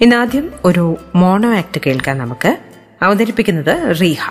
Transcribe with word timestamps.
ഇന്നാദ്യം 0.00 0.52
ഒരു 0.64 0.84
mono 1.14 1.52
act 1.52 1.80
കേൾക്കാൻ 1.86 2.18
നമുക്ക് 2.18 2.50
അവതരിപ്പിക്കുന്നത് 3.02 4.00
റീഹ. 4.00 4.22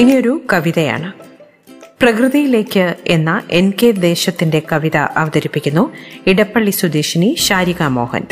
ഇനിയൊരു 0.00 0.40
കവിതയാണ്. 0.52 1.12
പ്രകൃതിയിലേക്ക് 2.02 2.96
എന്ന 3.06 3.42
എൻ 3.50 3.72
കെ 3.82 3.90
ദേശത്തിന്റെ 3.90 4.62
കവിത 4.72 4.96
അവതരിപ്പിക്കുന്നു 4.96 5.92
ഇടപ്പള്ളി 6.26 6.70
സ്വദേശിനി 6.70 7.36
ശാരിക 7.38 7.82
മോഹൻ. 7.82 8.26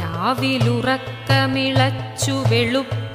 രാവിലുറക്കമിളച്ചു 0.00 2.32
വെളുപ്പ് 2.32 3.05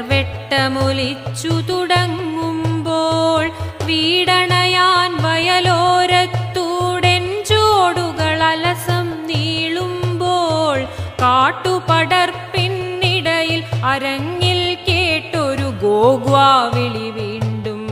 പുലർവെട്ടമൊലിച്ചു 0.00 1.52
തുടങ്ങുമ്പോൾ 1.68 3.44
വീടണയാൻ 3.88 5.10
വയലോരത്തൂടെൻ 5.24 7.24
ചോടുകൾ 7.50 8.42
അലസം 8.48 9.08
നീളുമ്പോൾ 9.30 10.78
കാട്ടുപടർപ്പിന്നിടയിൽ 11.22 13.62
അരങ്ങിൽ 13.84 14.60
കേട്ടൊരു 14.88 15.68
ഗോഗ്വാവിളി 15.82 17.08
വീണ്ടും. 17.18 17.82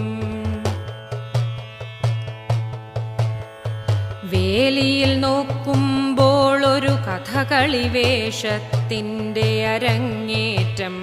വേലിയിൽ 4.32 5.12
നോക്കുമ്പോൾ 5.20 6.59
ഒരു 6.75 6.94
കഥകളി 7.09 7.87
വേഷത്തിന്റെ 7.88 9.50
അരങ്ങേറ്റം 9.75 10.97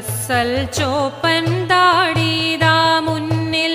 കോപ്പുമിണങ്ങിയൊരസൽ 0.00 0.50
ചോപ്പൻ 0.76 1.46
താടീതാ 1.70 2.76
മുന്നിൽ 3.00 3.74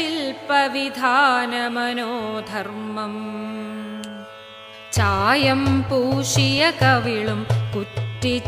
കരശില്പവിധാന 0.00 1.52
മനോധർമ്മം 1.76 3.14
ചായം 4.96 5.62
പൂശിയ 5.88 6.68
കവിളും 6.76 7.40
കുറ്റിച്ചാമരമണിയും 7.72 8.44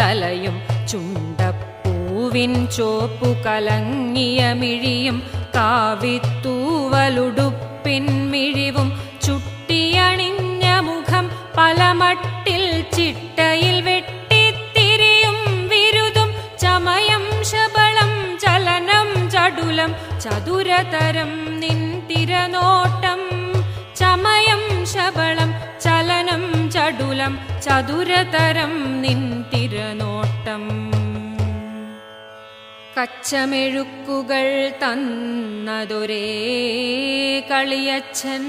തലയും 0.00 0.56
ചുണ്ടപ്പൂവിൻ 0.90 2.52
ചോപ്പു 2.76 3.30
കലങ്ങിയ 3.46 4.42
മിഴിയും 4.60 5.16
കാവിത്തൂവലുടുപ്പിൻ 5.56 6.28
മിഴിവും 8.30 8.90
ചുട്ടിയണിഞ്ഞ 9.26 10.66
മുഖം 10.88 11.26
പലമട്ടിൽ 11.58 12.64
ചിട്ടയിൽ 12.96 13.78
വെട്ടിത്തിരിയും 13.88 15.38
വിരുതും 15.72 16.30
ചമയം 16.62 17.24
ശബ 17.44 17.87
ചടുലം 19.58 20.20
ചതുരതരം 20.20 21.60
നിൻ 21.60 22.00
തിരനോട്ടം. 22.00 23.20
ചമയം 23.96 24.86
ശബളം 24.86 25.54
ചലനം 25.80 26.70
ചടുലം 26.70 27.38
ചതുരതരം 27.62 29.02
നിൻ 29.02 29.44
തിരനോട്ടം. 29.54 30.92
കച്ചമെഴുക്കുകൾ 33.00 34.72
തന്നതൊരേ 34.84 36.30
കളിയച്ഛൻ 37.40 38.44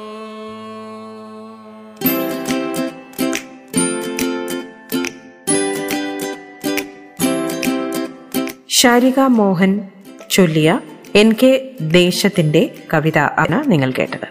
ശാരിക 8.70 9.20
മോഹൻ 9.20 9.90
ചൊല്ലിയ 10.32 10.80
എൻ 11.16 11.32
കെ 11.44 11.72
ദേശത്തിന്റെ 11.82 12.76
കവിത 12.94 13.18
ആണ് 13.18 13.72
നിങ്ങൾ 13.72 13.92
കേട്ടത്. 13.92 14.28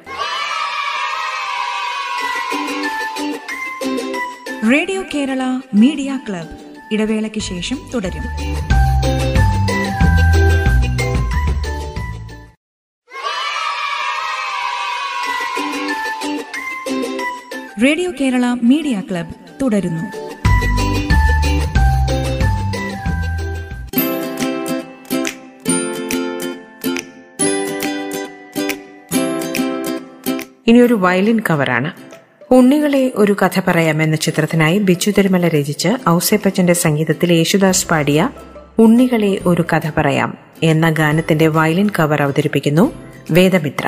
Radio 4.72 5.02
Kerala 5.14 5.60
media 5.74 6.18
club. 6.28 6.63
ഇടവേളയ്ക്ക് 6.94 7.40
ശേഷം 7.40 7.78
തുടരും. 7.94 8.26
റേഡിയോ 17.82 18.10
കേരള 18.20 18.44
മീഡിയ 18.62 19.02
ക്ലബ് 19.10 19.34
തുടരുന്നു. 19.62 20.04
ഇനിയൊരു 30.66 30.94
വയലിൻ 30.94 31.38
കവറാണ്. 31.40 32.13
ഉണ്ണികളെ 32.56 33.12
ഒരു 33.14 33.36
കഥ 33.42 33.60
പറയാം 33.66 34.02
എന്ന 34.02 34.16
ചിത്രത്തിനായി 34.16 34.78
ബിച്ചു 34.78 35.10
തിരുമല 35.10 35.48
രചിച്ച് 35.48 35.90
ഔസേപ്പച്ചന്റെ 36.08 36.72
സംഗീതത്തിൽ 36.74 37.32
യേശുദാസ് 37.32 37.86
പാടിയ 37.88 38.20
ഉണ്ണികളെ 38.78 39.38
ഒരു 39.46 39.64
കഥ 39.72 39.90
പറയാം 39.96 40.30
എന്ന 40.62 40.90
ഗാനത്തിന്റെ 40.90 41.46
വയലിൻ 41.48 41.88
കവർ 41.98 42.22
അവതരിപ്പിക്കുന്നു 42.22 42.84
വേദമിത്ര. 43.30 43.86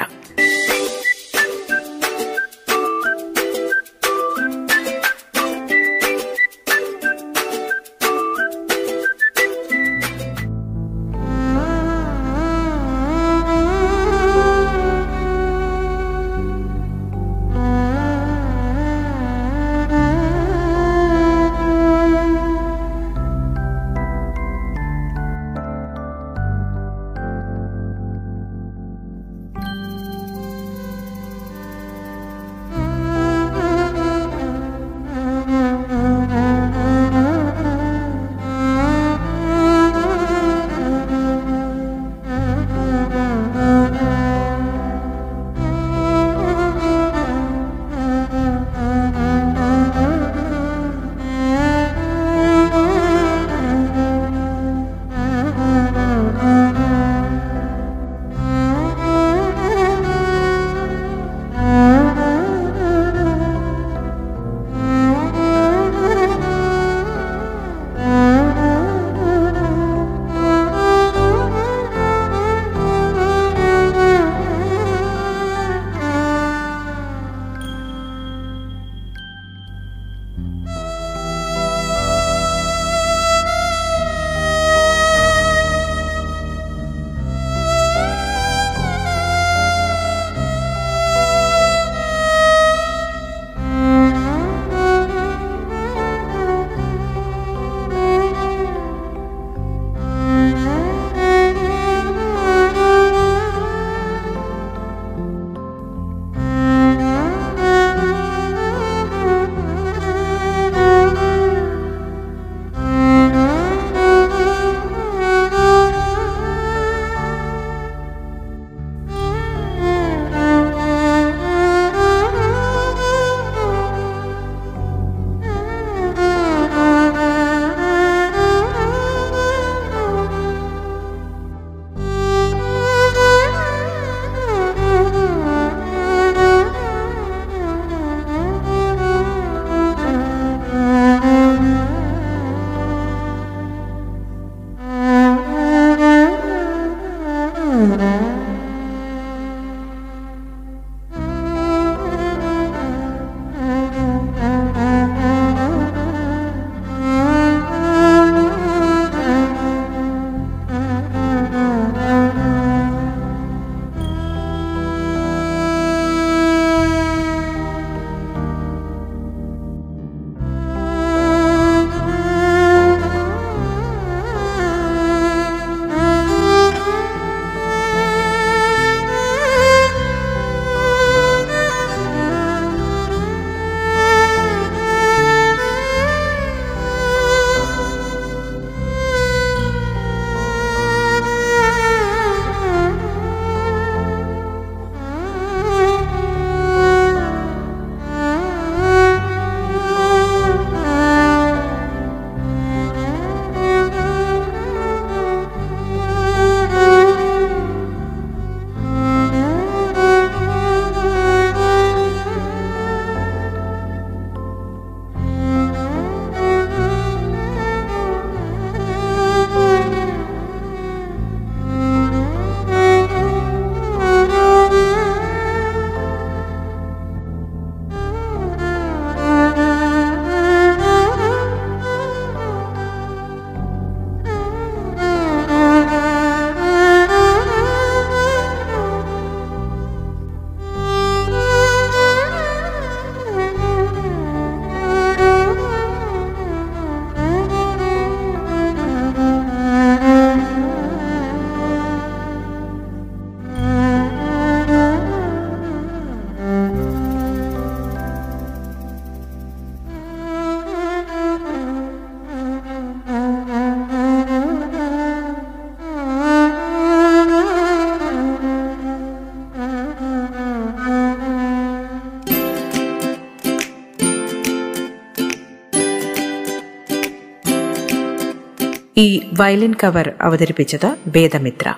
വയലിൻ 279.36 279.74
കവർ 279.82 280.12
അവതരിപ്പിച്ചത് 280.20 280.96
വേദമിത്ര. 281.06 281.74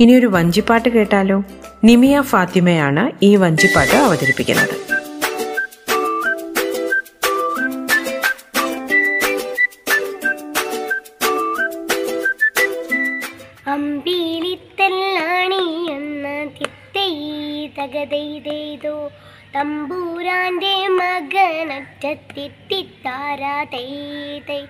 ഇനിയൊരു 0.00 0.26
വഞ്ചിപ്പാട്ട് 0.26 0.88
കേട്ടാലോ? 0.88 1.44
നിമിയ 1.84 2.20
ഫാത്തിമയാണ് 2.20 3.10
ഈ 3.22 3.36
വഞ്ചിപ്പാട്ട് 3.36 3.94
അവതരിപ്പിക്കുന്നത്. 3.94 4.88
അമ്പിളിത്തല്ലാണിയെന്ന 13.70 16.50
തിത്തൈ 16.60 17.66
തകതെയ്തോ 17.66 18.98
തമ്പൂരാന്റെ 18.98 19.27
മകനൊറ്റ 20.98 22.04
തിത്തിത്താരാ 22.34 23.64
തൈതൈ 23.64 24.62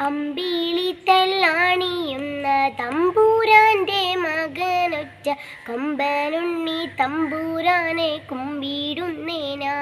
അമ്പിളിത്തല്ലാണിയെന്ന 0.00 2.46
തമ്പൂരാന്റെ 2.80 4.16
മകനൊറ്റ 4.16 5.28
കമ്പനുണ്ണി 5.68 6.80
തമ്പൂരാനെ 7.00 8.10
കുമ്പിടുന്നേനാ. 8.30 9.76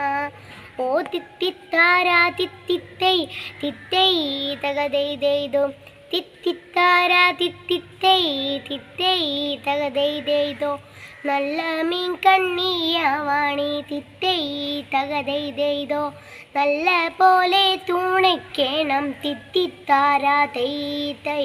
ഓ 0.81 1.01
തിത്തിത്താരാ 1.01 2.29
തിത്തിത്തൈ 2.29 3.19
തിത്തൈ 3.63 4.13
തകതെയ്തെയ്തോ 4.65 5.65
തിത്തിത്താരാ 6.13 7.31
തിത്തിത്തൈ 7.31 8.23
തിത്തൈ 8.69 9.23
തകതെയ്തെയ്തോ 9.69 10.73
നല്ല 11.27 11.61
മീൻ 11.83 12.15
കണ്ണിയാവാണി 13.05 13.71
തിത്തൈ 13.89 14.43
തകതെയ്തോ 14.93 16.03
നല്ല 16.57 16.89
പോലെ 17.19 17.65
തൂണയ്ക്കേണം 17.89 19.05
തിത്തിത്താരാ 19.23 20.37
തൈ 20.55 21.45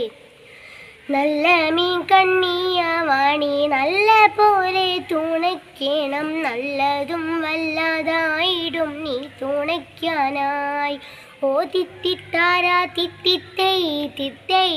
നല്ല 1.11 1.45
മീൻ 1.75 1.99
കണ്ണിയാവാണി 2.11 3.51
നല്ല 3.75 4.09
പോലെ 4.37 4.87
തുണയ്ക്കണം 5.11 6.29
നല്ലതും 6.47 7.25
വല്ലാതായിടും. 7.43 8.93
നീ 9.05 9.17
തുണയ്ക്കാനായി 9.41 10.97
ഓ 11.43 11.51
തിത്തിത്താരാ 11.73 12.79
തിത്തിത്തൈ 12.97 13.77
തിത്തൈ 14.19 14.71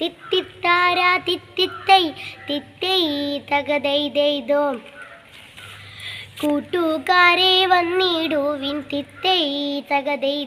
തിത്തിത്താരാ 0.00 1.16
തിത്തിത്തൈ 1.16 2.10
തിത്തൈ 2.50 3.38
തകതെയ്തോ 3.38 4.76
കൂട്ടുകാരെ 6.40 7.66
വന്നിടുവിൻ 7.66 8.80
തിത്തൈ 8.80 9.80
തകതൈ 9.80 10.46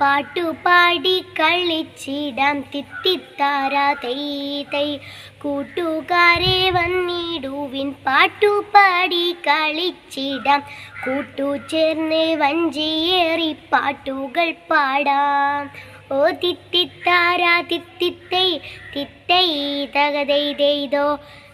പാട്ടു 0.00 0.54
പാടി 0.64 1.24
കളിച്ചിടാം 1.40 2.60
തിത്തിത്താരാ 2.60 3.92
തൈ 3.92 4.62
തൈ. 4.74 4.98
കൂട്ടുകാരെ 5.42 6.70
വന്നിടുവിൻ 6.70 7.92
പാട്ടുപാടി 8.06 9.36
കളിച്ചിടാം. 9.46 10.60
കൂട്ടു 11.04 11.56
ചേർന്ന് 11.68 12.36
വഞ്ചിയേറി 12.36 13.52
പാട്ടുകൾ 13.52 14.52
പാടാം. 14.52 15.97
ഓ 16.10 16.18
തിത്തിത്താരാ 16.42 17.54
തിത്തിത്തൈ 17.60 18.46
തിത്തൈ 18.94 19.48
തകതെയ്തോ 19.96 21.06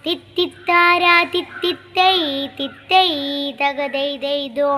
തിത്തിത്താരാ 0.05 1.15
തിത്തിത്തൈ 1.25 2.19
തിത്തൈ 2.59 3.09
തകതെയ്തോ 3.53 4.71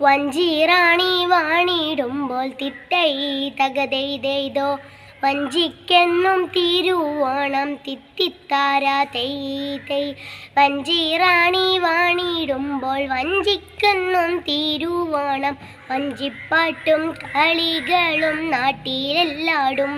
വഞ്ചിറാണി 0.00 1.12
വാണിടുമ്പോൾ 1.26 2.48
തിത്തൈ 2.60 3.12
തകതൈ 3.60 4.08
തകതെയ്തോ 4.20 4.68
വഞ്ചിക്കെന്നും 5.24 6.46
തിരുവോണം 6.46 7.74
തിത്തിത്താരാ 7.74 9.04
തൈ 9.04 9.30
തൈ 9.90 10.12
വഞ്ചിറാണി 10.58 11.78
വാണിടുമ്പോൾ 11.78 13.00
വഞ്ചിക്കെന്നും 13.08 14.38
തിരുവോണം. 14.38 15.58
വഞ്ചിപ്പാട്ടും 15.90 17.14
കളികളും 17.34 18.50
നാട്ടിലെല്ലാടും. 18.50 19.94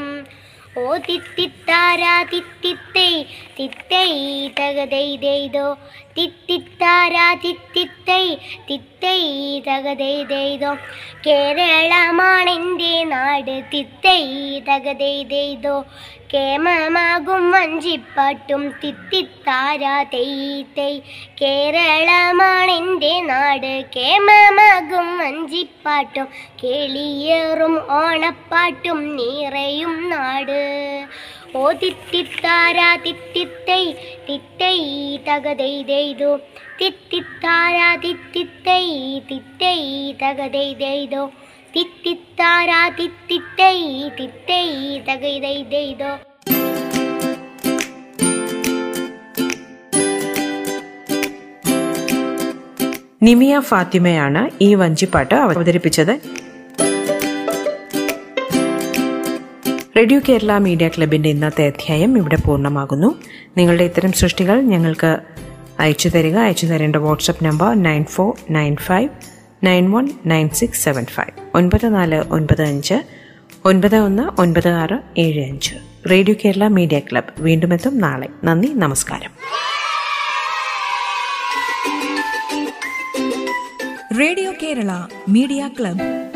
ഓ 0.78 0.96
തിത്തിത്താരാ 0.96 2.22
തിത്തിത്തൈ 2.22 3.22
തിത്തൈ 3.58 4.12
തകതൈ 4.48 5.16
ദൈതോ. 5.16 5.76
തിത്തിത്താരാ 6.16 7.34
തിത്തിത്തൈ 7.34 8.34
തിത്തൈ 8.70 9.22
തകതൈ 9.60 10.24
ദൈതോ. 10.24 10.74
കേരളമാണെന്റെ 11.26 13.04
നാട് 13.04 13.62
തിത്തൈ 13.72 14.22
തകതെയ്തോ 14.60 15.84
കേമമാകും 16.34 17.50
വഞ്ചിപ്പാട്ടും 17.50 18.62
തിത്തിത്താരാ 18.84 20.02
തെയ്തൈ 20.02 20.98
കേരളമാണെന്റെ 21.42 23.20
നാട്. 23.20 23.72
കേമമാകും 23.96 25.18
വഞ്ചിപ്പാട്ടും 25.18 26.28
കേളിയേറും 26.64 27.74
ഓണപ്പാട്ടും 27.90 29.16
നിറയും 29.16 30.10
നാട്. 30.10 30.60
ഓ 31.56 31.72
തിത്തിത്താരാ 31.72 32.96
തിത്തിത്തൈ 32.96 33.84
തിത്തൈ 34.28 34.78
തകതെയ്തെയ്തു 35.28 36.30
തിത്തിത്താരാ 36.80 37.94
തിത്തിത്തൈ 37.94 38.86
തിത്തൈ 39.30 39.80
തകതെയ്തോ 40.22 41.24
തിത്തിത്താരാ 41.76 42.88
തിത്തിത്തൈ 42.88 44.08
തിത്തൈ 44.20 44.98
തകതെയ്തോ 44.98 46.18
നിമിയ 53.22 53.60
ഫാത്തിമയാണ് 53.60 54.50
ഈ 54.60 54.74
വഞ്ചിപ്പാട്ട് 54.74 55.34
അവതരിപ്പിച്ചത്. 55.34 56.20
റേഡിയോ 59.96 60.20
കേരള 60.28 60.58
മീഡിയ 60.58 60.88
ക്ലബിന്റെ 60.88 61.28
ഇന്നത്തെ 61.28 61.66
അധ്യായം 61.66 62.18
ഇവിടെ 62.18 62.36
പൂർണമാകുന്നു. 62.36 63.20
നിങ്ങളുടെ 63.56 63.84
ഇത്തരം 63.84 64.12
സൃഷ്ടികൾ 64.12 64.60
ഞങ്ങൾക്ക് 64.60 65.18
അയച്ചു 65.78 66.08
തരിക. 66.08 66.36
അയച്ചു 66.36 66.66
തരേണ്ട 66.66 66.96
WhatsApp 66.96 67.44
number 67.44 67.82
nine 67.82 68.04
four 68.04 68.32
nine 68.50 68.76
five 68.76 69.39
nine 69.64 69.90
one 69.90 70.08
nine 70.26 70.48
six 70.48 70.84
seven 70.84 71.04
five. 71.04 71.50
ഒൻപത് 71.54 71.94
നാല് 71.94 72.14
ഒൻപത് 72.14 72.62
അഞ്ച്. 72.62 73.02
ഒൻപത് 73.64 73.96
ഒന്ന് 73.96 74.40
ഒൻപത് 74.40 74.68
ആറ് 74.68 74.98
ഏഴ് 75.18 75.44
അഞ്ച്. 75.44 75.74
Radio 76.10 76.34
Kerala 76.44 76.66
media 76.66 76.98
club. 76.98 77.42
വീണ്ടും 77.42 77.74
എത്തും 77.74 77.98
നാളെ. 77.98 78.28
നന്ദി 78.44 78.68
നമസ്കാരം. 78.68 79.30
Radio 84.20 84.52
Kerala 84.62 85.06
media 85.28 85.70
club. 85.80 86.29